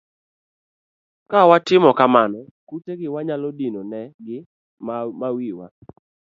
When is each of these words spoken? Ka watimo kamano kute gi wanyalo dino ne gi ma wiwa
Ka 1.29 1.39
watimo 1.49 1.89
kamano 1.99 2.39
kute 2.67 2.91
gi 2.99 3.07
wanyalo 3.13 3.47
dino 3.57 3.81
ne 3.91 4.01
gi 4.25 4.37
ma 5.19 5.29
wiwa 5.37 5.67